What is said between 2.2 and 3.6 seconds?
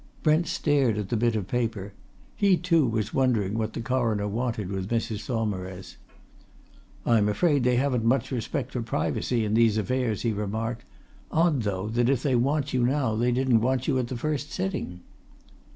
He, too, was wondering